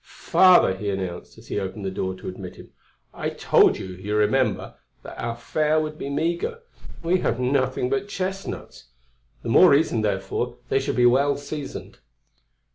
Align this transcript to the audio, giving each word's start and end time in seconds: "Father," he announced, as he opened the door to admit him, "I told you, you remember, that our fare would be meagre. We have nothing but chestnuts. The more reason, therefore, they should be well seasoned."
"Father," 0.03 0.73
he 0.75 0.89
announced, 0.89 1.37
as 1.37 1.49
he 1.49 1.59
opened 1.59 1.85
the 1.85 1.91
door 1.91 2.15
to 2.15 2.27
admit 2.27 2.55
him, 2.55 2.71
"I 3.13 3.29
told 3.29 3.77
you, 3.77 3.85
you 3.89 4.15
remember, 4.15 4.73
that 5.03 5.23
our 5.23 5.35
fare 5.35 5.79
would 5.79 5.99
be 5.99 6.09
meagre. 6.09 6.61
We 7.03 7.19
have 7.19 7.39
nothing 7.39 7.87
but 7.87 8.07
chestnuts. 8.07 8.85
The 9.43 9.49
more 9.49 9.69
reason, 9.69 10.01
therefore, 10.01 10.57
they 10.69 10.79
should 10.79 10.95
be 10.95 11.05
well 11.05 11.37
seasoned." 11.37 11.99